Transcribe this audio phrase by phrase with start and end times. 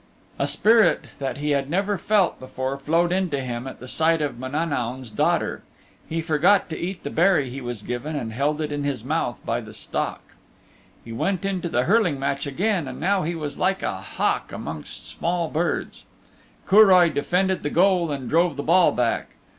[0.39, 4.39] A spirit that he had never felt before flowed into him at the sight of
[4.39, 5.61] Mananaun's daughter.
[6.09, 9.39] He forgot to eat the berry he was given and held it in his mouth
[9.45, 10.21] by the stalk.
[11.05, 15.07] He went into the hurling match again and now he was like a hawk amongst
[15.07, 16.05] small birds.
[16.67, 19.35] Curoi defended the goal and drove the ball back.